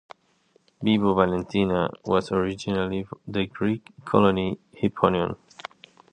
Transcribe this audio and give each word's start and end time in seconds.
Vibo 0.81 1.13
Valentia 1.13 1.87
was 2.05 2.31
originally 2.31 3.05
the 3.27 3.45
Greek 3.45 3.87
colony 4.03 4.53
of 4.53 4.79
Hipponion. 4.79 5.37